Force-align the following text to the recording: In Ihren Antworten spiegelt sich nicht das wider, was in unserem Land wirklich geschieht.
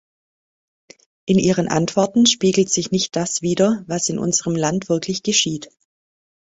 In 1.27 1.37
Ihren 1.37 1.67
Antworten 1.67 2.25
spiegelt 2.25 2.71
sich 2.71 2.89
nicht 2.89 3.15
das 3.15 3.43
wider, 3.43 3.83
was 3.85 4.09
in 4.09 4.17
unserem 4.17 4.55
Land 4.55 4.89
wirklich 4.89 5.21
geschieht. 5.21 5.69